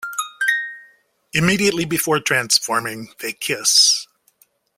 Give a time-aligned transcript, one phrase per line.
[1.31, 4.07] Immediately before transforming, they kiss.